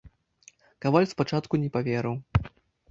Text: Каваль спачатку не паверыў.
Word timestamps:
Каваль 0.85 1.11
спачатку 1.13 1.53
не 1.67 1.71
паверыў. 1.77 2.15